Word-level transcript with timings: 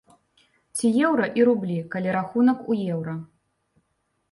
Ці 0.77 0.89
еўра 1.09 1.27
і 1.41 1.45
рублі, 1.51 1.77
калі 1.93 2.09
рахунак 2.17 2.59
у 2.73 2.81
еўра. 2.97 3.17